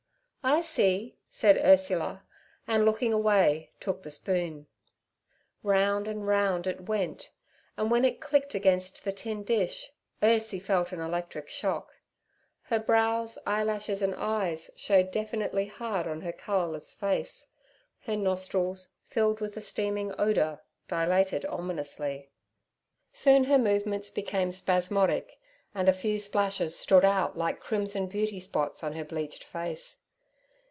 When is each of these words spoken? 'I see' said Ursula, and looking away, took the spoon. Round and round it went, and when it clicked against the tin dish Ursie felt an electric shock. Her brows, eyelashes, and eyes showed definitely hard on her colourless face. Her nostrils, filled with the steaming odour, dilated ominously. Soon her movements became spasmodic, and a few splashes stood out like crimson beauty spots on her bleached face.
'I 0.43 0.61
see' 0.61 1.17
said 1.29 1.61
Ursula, 1.63 2.23
and 2.65 2.83
looking 2.83 3.13
away, 3.13 3.69
took 3.79 4.01
the 4.01 4.09
spoon. 4.09 4.65
Round 5.61 6.07
and 6.07 6.25
round 6.25 6.65
it 6.65 6.87
went, 6.89 7.29
and 7.77 7.91
when 7.91 8.03
it 8.03 8.19
clicked 8.19 8.55
against 8.55 9.03
the 9.03 9.11
tin 9.11 9.43
dish 9.43 9.91
Ursie 10.23 10.59
felt 10.59 10.91
an 10.93 10.99
electric 10.99 11.47
shock. 11.47 11.91
Her 12.63 12.79
brows, 12.79 13.37
eyelashes, 13.45 14.01
and 14.01 14.15
eyes 14.15 14.71
showed 14.75 15.11
definitely 15.11 15.67
hard 15.67 16.07
on 16.07 16.21
her 16.21 16.33
colourless 16.33 16.91
face. 16.91 17.49
Her 17.99 18.15
nostrils, 18.17 18.87
filled 19.05 19.41
with 19.41 19.53
the 19.53 19.61
steaming 19.61 20.11
odour, 20.19 20.63
dilated 20.87 21.45
ominously. 21.45 22.31
Soon 23.13 23.43
her 23.43 23.59
movements 23.59 24.09
became 24.09 24.51
spasmodic, 24.51 25.37
and 25.75 25.87
a 25.87 25.93
few 25.93 26.17
splashes 26.17 26.75
stood 26.75 27.05
out 27.05 27.37
like 27.37 27.59
crimson 27.59 28.07
beauty 28.07 28.39
spots 28.39 28.83
on 28.83 28.93
her 28.93 29.05
bleached 29.05 29.43
face. 29.43 29.99